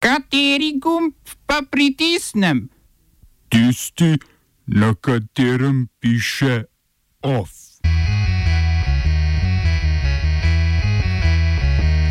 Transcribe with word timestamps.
Kateri 0.00 0.78
gumb 0.80 1.12
pa 1.46 1.60
pritisnem? 1.70 2.68
Tisti, 3.48 4.16
na 4.66 4.94
katerem 4.94 5.88
piše 6.00 6.64
OF. 7.22 7.50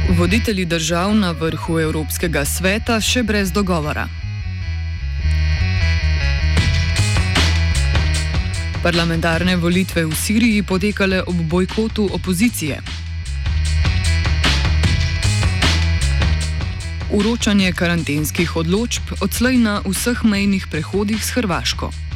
Voditelji 0.10 0.66
držav 0.66 1.16
na 1.16 1.32
vrhu 1.32 1.80
Evropskega 1.80 2.46
sveta 2.46 3.02
še 3.02 3.24
brez 3.24 3.50
dogovora. 3.52 4.06
Parlamentarne 8.84 9.58
volitve 9.58 10.06
v 10.06 10.14
Siriji 10.14 10.64
potekale 10.64 11.24
ob 11.26 11.36
bojkotu 11.36 12.10
opozicije. 12.14 12.99
Uročanje 17.10 17.74
karantenskih 17.74 18.56
odločb 18.56 19.02
odslej 19.22 19.58
na 19.58 19.82
vseh 19.82 20.22
mejnih 20.24 20.68
prehodih 20.70 21.18
s 21.26 21.34
Hrvaško. 21.34 22.09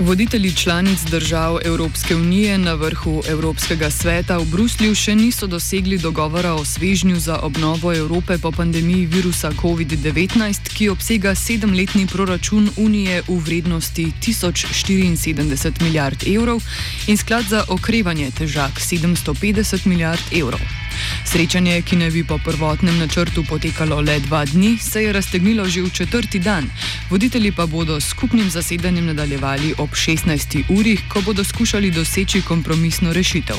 Voditelji 0.00 0.54
članic 0.54 1.00
držav 1.00 1.58
Evropske 1.64 2.16
unije 2.16 2.58
na 2.58 2.74
vrhu 2.74 3.22
Evropskega 3.28 3.90
sveta 3.90 4.38
v 4.38 4.44
Bruslju 4.44 4.94
še 4.94 5.14
niso 5.14 5.46
dosegli 5.46 5.98
dogovora 5.98 6.52
o 6.54 6.64
svežnju 6.64 7.18
za 7.20 7.38
obnovo 7.42 7.94
Evrope 7.94 8.38
po 8.38 8.52
pandemiji 8.52 9.06
virusa 9.06 9.50
COVID-19, 9.50 10.70
ki 10.76 10.88
obsega 10.88 11.34
sedemletni 11.34 12.06
proračun 12.06 12.70
Unije 12.76 13.22
v 13.28 13.38
vrednosti 13.38 14.12
1074 14.22 15.82
milijard 15.82 16.22
evrov 16.26 16.62
in 17.06 17.16
sklad 17.16 17.44
za 17.50 17.64
okrevanje 17.68 18.30
težak 18.30 18.78
750 18.80 19.86
milijard 19.86 20.22
evrov. 20.32 20.87
Srečanje, 21.24 21.82
ki 21.82 21.96
naj 21.96 22.10
bi 22.10 22.24
po 22.24 22.38
prvotnem 22.38 22.98
načrtu 22.98 23.44
potekalo 23.48 24.00
le 24.00 24.20
dva 24.20 24.44
dni, 24.44 24.78
se 24.78 25.02
je 25.02 25.12
raztegnilo 25.12 25.64
že 25.68 25.82
v 25.82 25.90
četrti 25.90 26.38
dan. 26.38 26.64
Voditelji 27.10 27.52
pa 27.52 27.66
bodo 27.66 28.00
skupnim 28.00 28.50
zasedanjem 28.50 29.06
nadaljevali 29.06 29.74
ob 29.78 29.90
16. 29.90 30.64
uri, 30.68 30.96
ko 31.12 31.20
bodo 31.20 31.44
skušali 31.44 31.90
doseči 31.90 32.42
kompromisno 32.42 33.12
rešitev. 33.12 33.56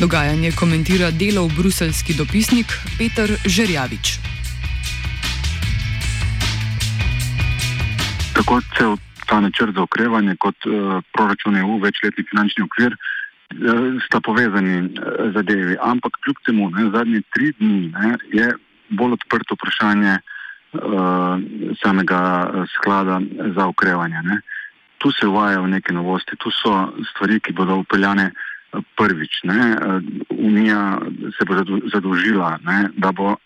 Dogajanje 0.00 0.52
komentira 0.52 1.10
delov 1.10 1.50
bruselski 1.56 2.14
dopisnik 2.14 2.66
Peter 2.98 3.30
Žerjavič. 3.44 4.18
Tako 8.34 8.60
cel 8.78 8.96
ta 9.26 9.40
načrt 9.40 9.74
za 9.74 9.82
okrevanje 9.82 10.36
kot 10.38 10.56
uh, 10.66 11.02
proračun 11.12 11.56
EU, 11.56 11.78
večletni 11.78 12.24
finančni 12.30 12.64
okvir, 12.64 12.94
Eh, 12.94 13.09
sta 14.06 14.20
povezani 14.20 14.76
eh, 14.78 15.30
zadevi. 15.34 15.76
Ampak 15.80 16.12
kljub 16.24 16.36
temu, 16.46 16.70
ne, 16.70 16.90
zadnji 16.90 17.22
tri 17.34 17.52
dni 17.58 17.92
ne, 17.94 18.16
je 18.32 18.52
bolj 18.90 19.12
odprto 19.12 19.54
vprašanje 19.54 20.16
uh, 20.18 21.38
samega 21.82 22.50
sklada 22.74 23.20
za 23.56 23.66
ukrevanje. 23.66 24.22
Ne. 24.24 24.40
Tu 24.98 25.10
se 25.10 25.26
uvajajo 25.26 25.66
neke 25.66 25.92
novosti, 25.92 26.36
tu 26.36 26.50
so 26.50 26.90
stvari, 27.10 27.38
ki 27.40 27.52
bodo 27.52 27.76
upeljane 27.76 28.32
prvič. 28.98 29.42
Ne. 29.44 29.76
Unija 30.30 30.98
se 31.38 31.46
bo 31.46 31.54
zadolžila, 31.92 32.58
ne, 32.66 32.90
da 32.96 33.12
bo 33.12 33.36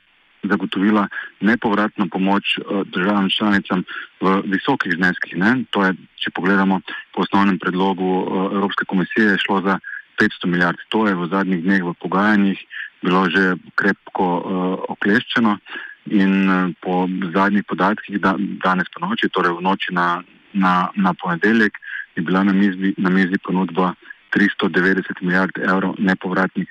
zagotovila 0.42 1.08
nepovratno 1.40 2.08
pomoč 2.08 2.58
državam 2.84 3.28
članicam 3.30 3.84
v 4.20 4.40
visokih 4.44 4.96
zneskih. 4.96 5.36
Ne. 5.36 5.64
To 5.70 5.84
je, 5.84 5.92
če 6.16 6.32
pogledamo 6.32 6.80
po 7.12 7.22
osnovnem 7.22 7.58
predlogu 7.58 8.08
Evropske 8.52 8.84
komisije, 8.84 9.36
šlo 9.44 9.60
za 9.60 9.78
500 10.20 10.46
milijard. 10.46 10.78
To 10.88 11.06
je 11.08 11.14
v 11.14 11.28
zadnjih 11.30 11.62
dneh 11.64 11.82
v 11.84 11.94
pogajanjih 12.00 12.58
bilo 13.04 13.28
že 13.28 13.60
krepko 13.76 14.24
uh, 14.24 14.42
okleščeno 14.96 15.58
in 16.08 16.32
uh, 16.48 16.72
po 16.80 17.04
zadnjih 17.36 17.64
podatkih 17.68 18.16
da, 18.20 18.32
danes 18.64 18.88
po 18.88 19.04
noči, 19.04 19.28
torej 19.28 19.52
v 19.58 19.64
noči 19.64 19.92
na, 19.92 20.24
na, 20.56 20.88
na 20.96 21.12
ponedeljek, 21.12 21.76
je 22.16 22.22
bila 22.24 22.44
na 22.44 22.52
mizi, 22.56 22.94
na 22.96 23.12
mizi 23.12 23.36
ponudba 23.44 23.92
390 24.32 25.20
milijard 25.20 25.52
evrov 25.60 25.94
nepovratnih 25.98 26.68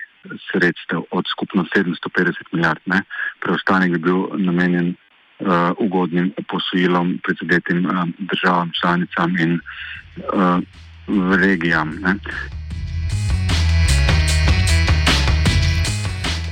sredstev 0.52 1.04
od 1.12 1.26
skupno 1.32 1.66
750 1.76 2.34
milijard. 2.52 2.80
Ne. 2.86 3.04
Preostanek 3.40 3.92
bi 3.92 4.00
bil 4.00 4.28
namenjen 4.40 4.94
uh, 4.94 5.72
ugodnim 5.78 6.32
posojilom 6.50 7.20
predsedetim 7.24 7.86
uh, 7.86 8.08
državam, 8.18 8.72
članicam 8.82 9.38
in 9.38 9.60
uh, 9.60 10.60
regijam. 11.40 11.96
Ne. 12.02 12.16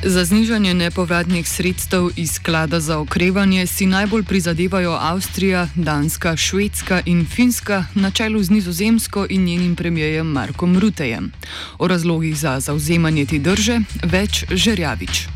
Za 0.04 0.26
znižanje 0.26 0.74
nepovratnih 0.74 1.50
sredstev 1.50 2.10
iz 2.18 2.32
sklada 2.34 2.80
za 2.80 3.00
okrevanje 3.00 3.68
si 3.68 3.86
najbolj 3.86 4.24
prizadevajo 4.24 4.98
Avstrija, 5.02 5.68
Danska, 5.76 6.38
Švedska 6.38 7.02
in 7.06 7.26
Finska 7.26 7.86
na 7.96 8.12
čelu 8.12 8.44
z 8.44 8.50
Nizozemsko 8.50 9.26
in 9.30 9.46
njenim 9.46 9.76
premijejem 9.76 10.28
Markom 10.28 10.80
Rutejem. 10.80 11.32
O 11.80 11.88
razlogih 11.88 12.36
za 12.36 12.60
zauzemanje 12.60 13.26
te 13.26 13.40
drže 13.40 13.78
več 14.04 14.46
Žerjavič. 14.50 15.28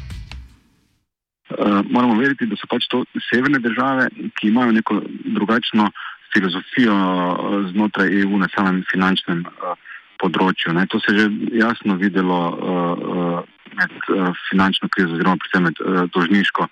Uh, 1.49 1.85
moramo 1.89 2.17
veriti, 2.17 2.49
da 2.49 2.55
so 2.57 2.65
pač 2.69 2.87
to 2.89 3.05
severne 3.29 3.59
države, 3.59 4.09
ki 4.39 4.47
imajo 4.47 4.71
neko 4.71 5.01
drugačno 5.25 5.91
filozofijo 6.33 6.95
uh, 6.95 7.69
znotraj 7.71 8.21
EU 8.21 8.37
na 8.37 8.47
samem 8.55 8.83
finančnem 8.91 9.45
uh, 9.45 9.77
področju. 10.25 10.73
Ne. 10.73 10.87
To 10.91 10.99
se 10.99 11.13
je 11.13 11.25
že 11.25 11.27
jasno 11.61 11.99
videlo. 12.01 12.39
Uh, 12.51 13.05
uh, 13.15 13.51
med 13.75 13.91
uh, 14.09 14.31
finančno 14.49 14.89
krizo, 14.89 15.13
oziroma 15.13 15.39
predvsem 15.41 15.67
med 15.67 15.81
uh, 15.81 16.01
dolžniško 16.13 16.67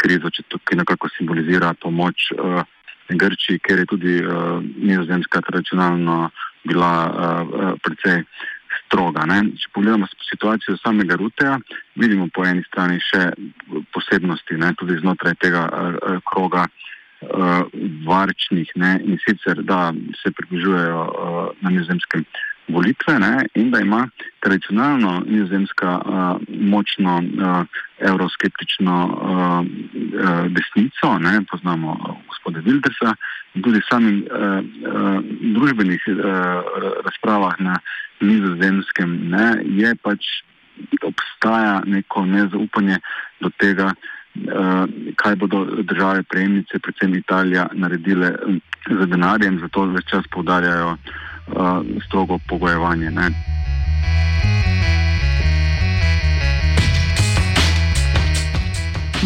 krizo, 0.00 0.30
če 0.30 0.46
tukaj 0.52 0.80
nekako 0.82 1.10
simbolizira 1.16 1.74
pomoč 1.82 2.30
uh, 2.36 2.62
Grčiji, 3.08 3.62
ker 3.62 3.82
je 3.82 3.86
tudi 3.92 4.14
uh, 4.22 4.58
nizozemska 4.62 5.40
tradicionalno 5.46 6.30
bila 6.66 6.92
uh, 7.06 7.74
precej 7.82 8.24
stroga. 8.80 9.26
Ne? 9.30 9.42
Če 9.60 9.70
pogledamo 9.74 10.08
situacijo 10.26 10.76
samega 10.82 11.18
Ruteja, 11.20 11.60
vidimo 11.94 12.26
po 12.34 12.44
eni 12.46 12.64
strani 12.66 12.98
še 13.10 13.30
posebnosti, 13.94 14.58
ne? 14.58 14.72
tudi 14.80 14.98
znotraj 15.02 15.38
tega 15.42 15.68
uh, 15.70 16.18
kroga. 16.26 16.66
Uh, 17.26 17.64
varčnih 18.04 18.68
ne? 18.76 18.90
in 19.08 19.16
sicer 19.22 19.62
da 19.64 19.88
se 20.20 20.30
približujejo 20.36 20.98
uh, 21.00 21.38
na 21.64 21.72
nizozemskem 21.72 22.26
volitve 22.68 23.18
ne, 23.18 23.46
in 23.54 23.70
da 23.70 23.80
ima 23.80 24.08
tradicionalno 24.40 25.22
nizozemska 25.26 26.00
uh, 26.04 26.40
močno 26.48 27.16
uh, 27.18 27.66
euroskeptično 27.98 28.96
uh, 29.06 29.18
uh, 29.30 30.46
desnico, 30.48 31.18
ne, 31.18 31.40
poznamo 31.50 31.90
uh, 31.90 32.16
gospoda 32.28 32.60
Wildersa 32.60 33.14
in 33.54 33.62
tudi 33.62 33.80
samih 33.90 34.24
uh, 34.24 34.40
uh, 34.40 35.22
družbenih 35.54 36.02
uh, 36.08 36.18
razpravah 37.04 37.54
na 37.58 37.78
nizozemskem 38.20 39.18
ne, 39.30 39.62
je 39.64 39.94
pač 40.02 40.26
obstaja 41.02 41.82
neko 41.86 42.24
nezaupanje 42.26 42.98
do 43.40 43.50
tega, 43.58 43.92
uh, 43.94 44.84
kaj 45.16 45.36
bodo 45.36 45.64
države 45.82 46.22
prejemnice, 46.22 46.78
predvsem 46.78 47.14
Italija, 47.14 47.68
naredile 47.72 48.34
z 48.90 49.06
denarjem, 49.06 49.60
zato 49.60 49.86
več 49.94 50.10
čas 50.10 50.28
poudarjajo 50.34 50.92
uh, 50.92 51.24
strogo 52.06 52.38
pogojevanje. 52.48 53.10
Ne. 53.10 53.55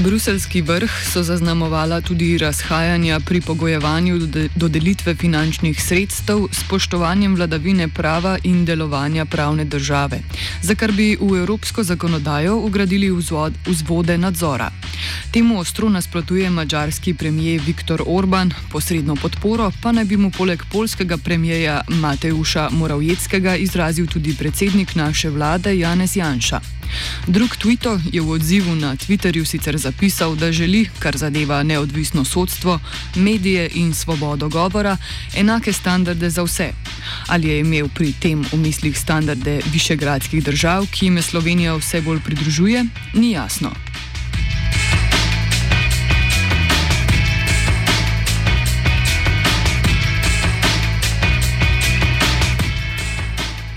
Bruselski 0.03 0.63
vrh 0.63 0.91
so 1.13 1.23
zaznamovala 1.23 2.01
tudi 2.01 2.39
razhajanja 2.39 3.21
pri 3.21 3.41
pogojevanju 3.41 4.19
dodelitve 4.57 5.15
finančnih 5.15 5.83
sredstev 5.83 6.47
s 6.53 6.61
spoštovanjem 6.65 7.35
vladavine 7.37 7.89
prava 7.89 8.39
in 8.45 8.65
delovanja 8.65 9.25
pravne 9.25 9.65
države, 9.65 10.21
za 10.63 10.75
kar 10.75 10.93
bi 10.93 11.17
v 11.21 11.39
evropsko 11.39 11.83
zakonodajo 11.83 12.57
ugradili 12.57 13.11
vzvod, 13.11 13.53
vzvode 13.67 14.19
nadzora. 14.19 14.71
Temu 15.33 15.59
ostro 15.61 15.89
nasprotuje 15.89 16.51
mađarski 16.51 17.15
premijer 17.15 17.61
Viktor 17.67 18.03
Orban, 18.07 18.53
posredno 18.73 19.17
podporo 19.17 19.71
pa 19.83 19.93
naj 19.93 20.05
bi 20.05 20.17
mu 20.17 20.31
poleg 20.31 20.63
polskega 20.73 21.17
premijeja 21.17 21.81
Mateuša 21.89 22.69
Moravjeckega 22.73 23.57
izrazil 23.57 24.07
tudi 24.07 24.35
predsednik 24.39 24.95
naše 24.95 25.31
vlade 25.31 25.79
Janez 25.79 26.17
Janša. 26.17 26.80
Drug 27.27 27.57
Twitter 27.57 28.01
je 28.13 28.21
v 28.21 28.31
odzivu 28.31 28.75
na 28.75 28.97
Twitterju 28.97 29.45
sicer 29.45 29.79
zapisal, 29.79 30.35
da 30.35 30.53
želi, 30.53 30.89
kar 30.99 31.17
zadeva 31.17 31.63
neodvisno 31.63 32.25
sodstvo, 32.25 32.81
medije 33.15 33.69
in 33.75 33.95
svobodo 33.95 34.49
govora, 34.49 34.97
enake 35.37 35.73
standarde 35.73 36.31
za 36.31 36.43
vse. 36.43 36.73
Ali 37.27 37.49
je 37.49 37.61
imel 37.61 37.89
pri 37.89 38.13
tem 38.13 38.45
v 38.53 38.57
mislih 38.57 38.99
standarde 38.99 39.61
višegradskih 39.73 40.45
držav, 40.45 40.87
ki 40.91 41.07
jim 41.07 41.23
Slovenija 41.23 41.77
vse 41.77 42.01
bolj 42.01 42.21
pridružuje, 42.21 42.85
ni 43.15 43.31
jasno. 43.31 43.90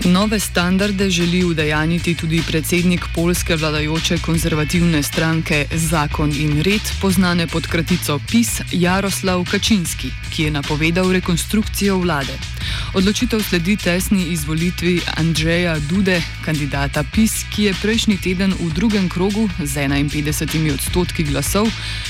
Nove 0.04 0.40
standarde 0.40 1.10
želi 1.10 1.44
udejaniti 1.44 2.14
tudi 2.14 2.42
predsednik 2.48 3.04
polske 3.14 3.56
vladajoče 3.56 4.18
konzervativne 4.18 5.02
stranke 5.02 5.66
Zakon 5.72 6.30
in 6.30 6.62
red, 6.62 6.80
poznane 7.00 7.46
pod 7.46 7.66
kratico 7.66 8.20
PIS 8.30 8.60
Jaroslav 8.72 9.44
Kačinski, 9.50 10.10
ki 10.36 10.42
je 10.42 10.50
napovedal 10.50 11.12
rekonstrukcijo 11.12 11.96
vlade. 11.98 12.53
Odločitev 12.94 13.42
sledi 13.42 13.76
tesni 13.76 14.28
izvolitvi 14.32 15.00
Andreja 15.16 15.78
Dude, 15.78 16.22
kandidata 16.44 17.04
PIS, 17.12 17.44
ki 17.54 17.62
je 17.62 17.74
prejšnji 17.82 18.16
teden 18.16 18.54
v 18.60 18.70
drugem 18.74 19.08
krogu 19.08 19.48
z 19.58 19.88
51 19.88 20.74
odstotki 20.74 21.24
glasov 21.24 21.68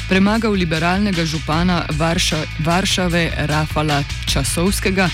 premagal 0.08 0.52
liberalnega 0.52 1.24
župana 1.24 1.84
Varša, 1.92 2.44
Varšave 2.64 3.30
Rafala 3.48 4.02
Časovskega, 4.26 5.08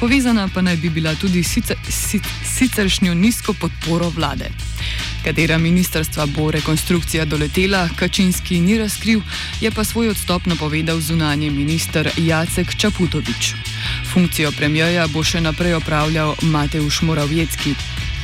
povezana 0.00 0.48
pa 0.48 0.62
naj 0.62 0.76
bi 0.76 0.90
bila 0.90 1.14
tudi 1.14 1.42
sicer. 1.42 1.76
sicer 1.88 2.36
siceršnjo 2.56 3.14
nizko 3.14 3.52
podporo 3.52 4.08
vlade. 4.08 4.50
Katera 5.26 5.58
ministrstva 5.58 6.26
bo 6.26 6.50
rekonstrukcija 6.50 7.24
doletela, 7.24 7.88
Kačinski 7.96 8.60
ni 8.60 8.78
razkril, 8.78 9.20
je 9.60 9.70
pa 9.70 9.84
svoj 9.84 10.08
odstop 10.08 10.46
napovedal 10.46 11.00
zunanje 11.00 11.50
minister 11.50 12.10
Jacek 12.16 12.74
Čaputovič. 12.76 13.54
Funkcijo 14.12 14.52
premijeja 14.52 15.08
bo 15.10 15.24
še 15.26 15.40
naprej 15.40 15.74
opravljal 15.74 16.36
Mateusz 16.42 17.02
Moravjecki. 17.02 17.74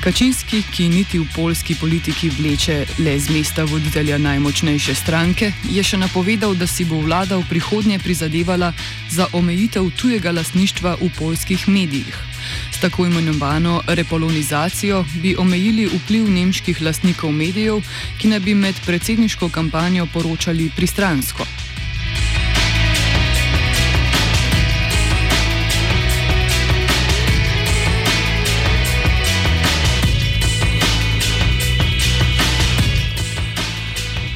Kačinski, 0.04 0.62
ki 0.70 0.88
niti 0.88 1.18
v 1.18 1.26
polski 1.34 1.74
politiki 1.74 2.30
vleče 2.30 2.84
le 2.98 3.18
z 3.18 3.34
mesta 3.34 3.64
voditelja 3.64 4.18
najmočnejše 4.18 4.94
stranke, 4.94 5.50
je 5.70 5.82
še 5.82 5.98
napovedal, 5.98 6.54
da 6.54 6.70
si 6.70 6.86
bo 6.86 7.02
vlada 7.02 7.36
v 7.42 7.48
prihodnje 7.50 7.98
prizadevala 7.98 8.72
za 9.10 9.26
omejitev 9.32 9.90
tujega 9.98 10.30
lasništva 10.30 11.00
v 11.02 11.10
polskih 11.18 11.66
medijih 11.68 12.31
tako 12.80 13.06
imenovano 13.06 13.82
repolonizacijo 13.86 15.04
bi 15.14 15.36
omejili 15.38 15.86
vpliv 15.86 16.30
nemških 16.30 16.82
lastnikov 16.82 17.32
medijev, 17.32 17.82
ki 18.18 18.28
naj 18.28 18.40
bi 18.40 18.54
med 18.54 18.74
predsedniško 18.86 19.48
kampanjo 19.48 20.06
poročali 20.12 20.70
pristransko. 20.76 21.61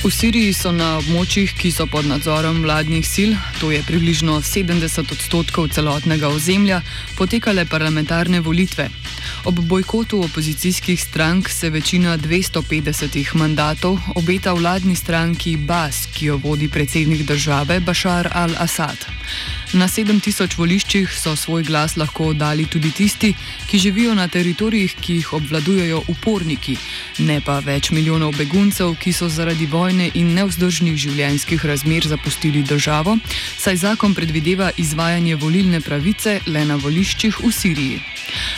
V 0.07 0.11
Siriji 0.15 0.53
so 0.55 0.71
na 0.71 1.01
območjih, 1.01 1.51
ki 1.59 1.73
so 1.75 1.83
pod 1.91 2.07
nadzorom 2.07 2.61
vladnih 2.63 3.03
sil, 3.03 3.33
to 3.59 3.73
je 3.75 3.81
približno 3.83 4.37
70 4.39 5.03
odstotkov 5.03 5.73
celotnega 5.75 6.31
ozemlja, 6.31 6.79
potekale 7.19 7.65
parlamentarne 7.67 8.39
volitve. 8.39 8.87
Ob 9.51 9.59
bojkotu 9.59 10.23
opozicijskih 10.23 11.03
strank 11.03 11.51
se 11.51 11.75
večina 11.75 12.15
250 12.23 13.35
mandatov 13.35 13.99
obeta 14.15 14.55
vladni 14.55 14.95
stranki 14.95 15.57
Bas, 15.57 16.07
ki 16.15 16.31
jo 16.31 16.39
vodi 16.39 16.71
predsednik 16.71 17.27
države 17.27 17.81
Bashar 17.81 18.31
al-Assad. 18.31 19.11
Na 19.75 19.89
7000 19.89 20.55
voliščih 20.55 21.11
so 21.11 21.33
svoj 21.37 21.65
glas 21.67 21.97
lahko 21.99 22.29
oddali 22.31 22.69
tudi 22.71 22.93
tisti, 22.95 23.33
ki 23.67 23.79
živijo 23.79 24.15
na 24.15 24.29
teritorijih, 24.29 24.95
ki 25.01 25.15
jih 25.15 25.33
obvladujejo 25.33 26.03
uporniki, 26.09 26.77
ne 27.19 27.41
pa 27.43 27.59
več 27.59 27.91
milijonov 27.91 28.37
beguncev, 28.39 28.95
ki 28.95 29.13
so 29.13 29.27
zaradi 29.29 29.67
vojne 29.67 30.11
in 30.15 30.31
nevzdržnih 30.39 30.95
življenjskih 30.95 31.65
razmer 31.67 32.07
zapustili 32.07 32.63
državo, 32.63 33.17
saj 33.59 33.81
zakon 33.83 34.15
predvideva 34.15 34.71
izvajanje 34.77 35.35
volilne 35.35 35.81
pravice 35.81 36.39
le 36.47 36.63
na 36.65 36.79
voliščih 36.79 37.43
v 37.43 37.51
Siriji. 37.51 37.99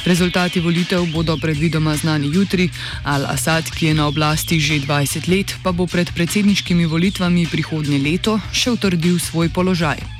Rezultati 0.04 0.60
volitev 0.60 1.08
bodo 1.12 1.38
predvidoma 1.40 1.96
znani 1.96 2.28
jutri, 2.34 2.68
Al-Assad, 3.04 3.72
ki 3.72 3.86
je 3.86 3.94
na 3.94 4.06
oblasti 4.12 4.60
že 4.60 4.80
20 4.84 5.28
let, 5.28 5.56
pa 5.62 5.72
bo 5.72 5.86
pred 5.86 6.12
predsedniškimi 6.12 6.84
volitvami 6.84 7.48
prihodnje 7.48 7.98
leto 7.98 8.40
še 8.52 8.76
utrdil 8.76 9.16
svoj 9.18 9.48
položaj. 9.48 10.17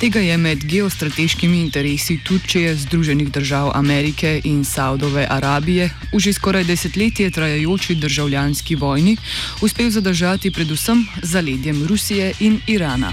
Tega 0.00 0.20
je 0.20 0.36
med 0.36 0.64
geostrateškimi 0.64 1.58
interesi 1.60 2.18
Turčije, 2.24 2.74
Združenih 2.76 3.28
držav 3.32 3.70
Amerike 3.74 4.40
in 4.44 4.64
Saudove 4.64 5.26
Arabije 5.30 5.90
v 6.12 6.18
že 6.18 6.32
skoraj 6.32 6.64
desetletje 6.64 7.30
trajajoči 7.30 7.94
državljanski 7.94 8.74
vojni 8.74 9.16
uspel 9.60 9.90
zadržati 9.90 10.50
predvsem 10.50 11.06
zaledjem 11.22 11.86
Rusije 11.86 12.32
in 12.40 12.60
Irana. 12.66 13.12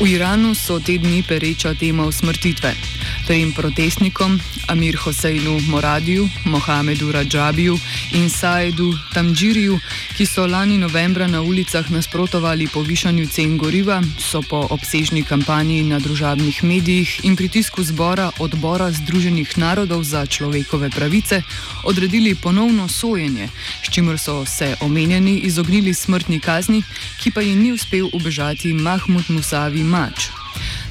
V 0.00 0.06
Iranu 0.06 0.54
so 0.54 0.78
te 0.80 0.98
dni 0.98 1.22
pereča 1.28 1.74
tema 1.74 2.06
usmrtitve. 2.06 2.97
Tem 3.28 3.52
protestnikom, 3.52 4.40
Amir 4.72 4.96
Hoseinu 4.96 5.60
Moradiju, 5.68 6.28
Mohamedu 6.44 7.12
Rajabiju 7.12 7.76
in 8.16 8.30
Saedu 8.32 8.88
Tamdžiriju, 9.12 9.76
ki 10.16 10.24
so 10.26 10.46
lani 10.46 10.78
novembra 10.80 11.26
na 11.28 11.42
ulicah 11.44 11.90
nasprotovali 11.92 12.68
povišanju 12.72 13.26
cen 13.28 13.58
goriva, 13.60 14.00
so 14.16 14.40
po 14.40 14.62
obsežni 14.70 15.22
kampanji 15.28 15.82
na 15.84 16.00
družabnih 16.00 16.62
medijih 16.64 17.20
in 17.28 17.36
pritisku 17.36 17.84
zbora 17.84 18.30
odbora 18.40 18.88
Združenih 18.96 19.58
narodov 19.60 20.08
za 20.08 20.24
človekove 20.26 20.88
pravice 20.90 21.42
odredili 21.84 22.34
ponovno 22.34 22.88
sojenje, 22.88 23.52
s 23.84 23.92
čimer 23.92 24.18
so 24.18 24.44
se 24.48 24.72
omenjeni 24.80 25.38
izognili 25.44 25.94
smrtni 25.94 26.40
kazni, 26.40 26.82
ki 27.20 27.30
pa 27.30 27.44
jim 27.44 27.60
ni 27.60 27.76
uspel 27.76 28.08
ubežati 28.12 28.72
Mahmud 28.72 29.24
Musavi 29.28 29.84
Mač. 29.84 30.37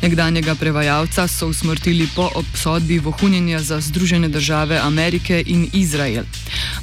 Nekdanjega 0.01 0.55
prevajalca 0.55 1.27
so 1.27 1.47
usmrtili 1.47 2.07
po 2.15 2.29
obsodbi 2.35 2.99
vohunjenja 2.99 3.59
za 3.59 3.81
Združene 3.81 4.27
države 4.27 4.77
Amerike 4.77 5.43
in 5.45 5.69
Izrael. 5.73 6.23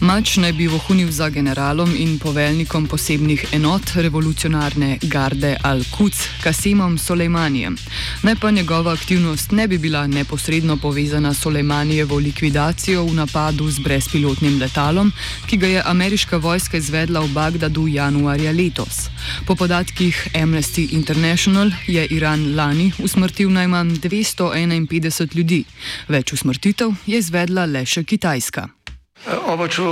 Mač 0.00 0.37
naj 0.37 0.52
bi 0.52 0.67
vohunil 0.67 1.11
za 1.11 1.29
generalom 1.31 1.91
in 1.96 2.19
poveljnikom 2.19 2.87
posebnih 2.87 3.44
enot 3.52 3.94
revolucionarne 3.94 4.99
garde 5.02 5.56
Al-Quds, 5.62 6.19
Kasimom 6.43 6.99
Soleimanijem. 6.99 7.76
Naj 8.23 8.37
pa 8.41 8.50
njegova 8.50 8.93
aktivnost 8.93 9.50
ne 9.50 9.69
bi 9.69 9.79
bila 9.79 10.06
neposredno 10.06 10.76
povezana 10.76 11.35
s 11.35 11.41
Soleimanijevo 11.41 12.19
likvidacijo 12.19 13.05
v 13.05 13.14
napadu 13.14 13.70
z 13.70 13.79
brezpilotnim 13.79 14.58
letalom, 14.61 15.12
ki 15.46 15.56
ga 15.56 15.67
je 15.67 15.82
ameriška 15.87 16.37
vojska 16.37 16.76
izvedla 16.76 17.20
v 17.20 17.29
Bagdadu 17.29 17.87
januarja 17.88 18.52
letos. 18.52 19.08
Po 19.46 19.55
podatkih 19.55 20.29
Amnesty 20.34 20.93
International 20.93 21.70
je 21.86 22.06
Iran 22.06 22.56
lani 22.56 22.93
usmrtil 22.98 23.51
najmanj 23.51 23.91
251 23.91 25.36
ljudi. 25.36 25.65
Več 26.08 26.32
usmrtitev 26.32 26.94
je 27.06 27.19
izvedla 27.19 27.67
le 27.67 27.86
še 27.86 28.05
Kitajska. 28.05 28.83
Oba, 29.25 29.65
če, 29.73 29.83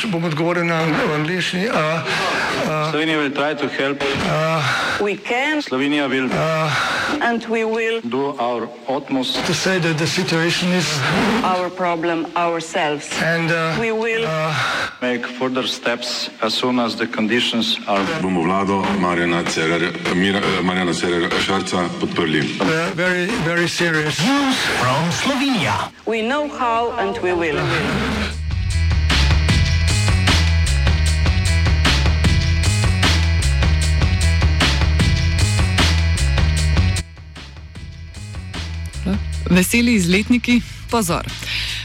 če 0.00 0.08
bom 0.08 0.24
odgovoril 0.24 0.64
na 0.64 0.80
angliški. 1.18 1.68
Slovenija 2.88 3.18
bo 3.20 3.28
poskušala 3.36 3.94
pomagati. 4.00 5.62
Slovenija 5.68 6.08
bo 6.08 6.14
naredila 6.14 6.72
naš 7.20 8.64
utmost, 8.88 9.36
da 9.36 9.52
bo 9.52 9.68
rekla, 9.68 9.92
da 9.92 10.04
je 10.04 10.08
situacija 10.08 10.70
naš 10.72 10.86
problem. 11.76 12.24
In 12.24 13.48
bomo 13.76 14.00
naredili 14.00 14.26
nadaljnje 15.00 15.22
korake, 15.38 16.30
as 16.40 16.54
soon 16.54 16.80
as 16.80 16.96
the 16.96 17.06
conditions 17.06 17.76
are. 17.86 18.04
Bomo 18.22 18.42
vlado 18.42 18.84
Marjana 19.00 19.44
Cererera 20.94 21.40
Šarca 21.40 21.88
podprli. 22.00 22.40
Very, 22.94 23.28
very 23.44 23.68
serious. 23.68 24.16
From 24.80 25.12
Slovenija. 25.12 25.92
We 26.06 26.22
know 26.22 26.48
how 26.48 26.92
and 26.98 27.18
we 27.22 27.32
will. 27.34 27.58
Veseli 39.50 39.94
izletniki, 39.94 40.60
pozor. 40.90 41.24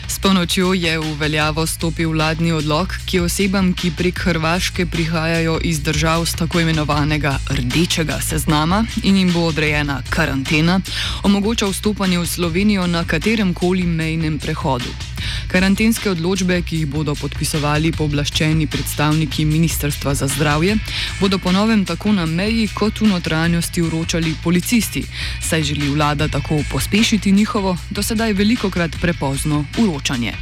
S 0.07 0.19
polnočjo 0.19 0.73
je 0.73 0.99
v 0.99 1.13
veljavo 1.19 1.65
stopil 1.67 2.11
vladni 2.11 2.51
odlog, 2.51 2.91
ki 3.05 3.19
osebam, 3.19 3.73
ki 3.73 3.91
prek 3.97 4.19
Hrvaške 4.19 4.85
prihajajo 4.85 5.59
iz 5.63 5.79
držav 5.79 6.25
z 6.25 6.35
tako 6.35 6.59
imenovanega 6.59 7.37
rdečega 7.49 8.19
seznama 8.21 8.83
in 9.03 9.17
jim 9.17 9.31
bo 9.33 9.47
odrejena 9.47 10.01
karantena, 10.09 10.79
omogoča 11.23 11.71
vstopanje 11.71 12.19
v 12.19 12.27
Slovenijo 12.27 12.87
na 12.87 13.07
katerem 13.07 13.53
koli 13.53 13.83
mejnem 13.83 14.39
prehodu. 14.39 15.12
Karantenske 15.47 16.09
odločbe, 16.09 16.61
ki 16.61 16.83
jih 16.83 16.87
bodo 16.87 17.15
podpisovali 17.15 17.91
pooblaščeni 17.91 18.67
predstavniki 18.67 19.45
Ministrstva 19.45 20.15
za 20.15 20.27
zdravje, 20.27 20.77
bodo 21.19 21.37
ponovem 21.37 21.85
tako 21.85 22.11
na 22.11 22.25
meji 22.25 22.67
kot 22.73 23.01
v 23.01 23.07
notranjosti 23.07 23.81
uročali 23.81 24.35
policisti, 24.43 25.03
saj 25.41 25.63
želi 25.63 25.89
vlada 25.89 26.27
tako 26.27 26.63
pospešiti 26.71 27.31
njihovo 27.31 27.77
dosedaj 27.89 28.33
velikokrat 28.33 28.91
prepozno 29.01 29.65
uročanje. 29.77 30.33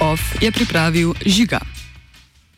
OF 0.00 0.20
je 0.40 0.52
pripravil 0.52 1.14
Žiga. 1.26 1.79